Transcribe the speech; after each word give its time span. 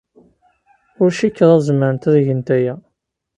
Ur 1.01 1.09
cikkeɣ 1.19 1.49
ad 1.55 1.61
zemrent 1.67 2.09
ad 2.09 2.17
gent 2.25 2.49
aya. 2.57 2.75